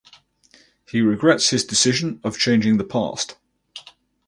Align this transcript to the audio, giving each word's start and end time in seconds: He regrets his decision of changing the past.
He 0.89 0.99
regrets 0.99 1.51
his 1.51 1.63
decision 1.63 2.21
of 2.23 2.35
changing 2.39 2.77
the 2.77 2.83
past. 2.83 3.35